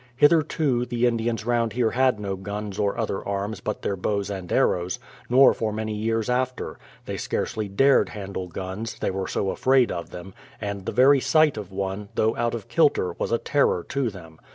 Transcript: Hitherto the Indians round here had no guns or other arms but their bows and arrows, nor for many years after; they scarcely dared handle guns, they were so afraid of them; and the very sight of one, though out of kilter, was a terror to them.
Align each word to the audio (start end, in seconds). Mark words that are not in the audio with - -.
Hitherto 0.15 0.83
the 0.87 1.05
Indians 1.05 1.45
round 1.45 1.73
here 1.73 1.91
had 1.91 2.19
no 2.19 2.35
guns 2.35 2.79
or 2.79 2.97
other 2.97 3.23
arms 3.23 3.59
but 3.59 3.83
their 3.83 3.95
bows 3.95 4.31
and 4.31 4.51
arrows, 4.51 4.97
nor 5.29 5.53
for 5.53 5.71
many 5.71 5.93
years 5.93 6.27
after; 6.27 6.79
they 7.05 7.17
scarcely 7.17 7.67
dared 7.67 8.09
handle 8.09 8.47
guns, 8.47 8.97
they 8.97 9.11
were 9.11 9.27
so 9.27 9.51
afraid 9.51 9.91
of 9.91 10.09
them; 10.09 10.33
and 10.59 10.87
the 10.87 10.91
very 10.91 11.19
sight 11.19 11.55
of 11.55 11.71
one, 11.71 12.09
though 12.15 12.35
out 12.35 12.55
of 12.55 12.67
kilter, 12.67 13.11
was 13.19 13.31
a 13.31 13.37
terror 13.37 13.85
to 13.89 14.09
them. 14.09 14.39